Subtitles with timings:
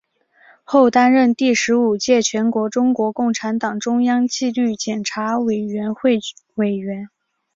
[0.63, 6.17] 后担任第十五届全国中国共产党中央纪律检查委员会
[6.55, 7.09] 委员。